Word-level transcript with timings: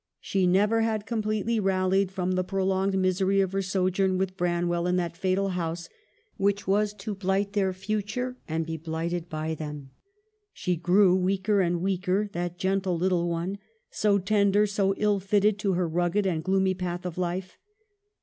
She 0.19 0.47
never 0.47 0.81
had 0.81 1.05
completely 1.05 1.59
rallied 1.59 2.11
from 2.11 2.31
the 2.31 2.43
prolonged 2.43 2.97
misery 2.97 3.39
of 3.39 3.51
her 3.51 3.61
sojourn 3.61 4.17
with 4.17 4.35
Branwell 4.35 4.87
in 4.87 4.95
that 4.95 5.15
fatal 5.15 5.49
house 5.49 5.89
which 6.37 6.67
was 6.67 6.91
to 6.95 7.13
blight 7.13 7.53
their 7.53 7.71
future 7.71 8.35
and 8.47 8.65
be 8.65 8.77
blighted 8.77 9.29
by 9.29 9.53
them. 9.53 9.91
She 10.53 10.75
grew 10.75 11.15
weaker 11.15 11.61
and 11.61 11.81
weaker, 11.83 12.27
that" 12.33 12.57
gentle 12.57 12.97
little 12.97 13.29
one," 13.29 13.59
so 13.91 14.17
tender, 14.17 14.65
so 14.65 14.95
ill 14.97 15.19
fitted 15.19 15.59
to 15.59 15.73
her 15.73 15.87
rugged 15.87 16.25
and 16.25 16.43
gloomy 16.43 16.73
path 16.73 17.05
of 17.05 17.19
life. 17.19 17.59